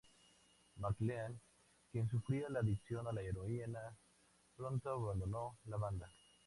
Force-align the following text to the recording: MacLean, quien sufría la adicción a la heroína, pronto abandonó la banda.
MacLean, 0.77 1.39
quien 1.91 2.09
sufría 2.09 2.49
la 2.49 2.61
adicción 2.61 3.07
a 3.07 3.11
la 3.11 3.21
heroína, 3.21 3.95
pronto 4.55 4.89
abandonó 4.89 5.59
la 5.65 5.77
banda. 5.77 6.11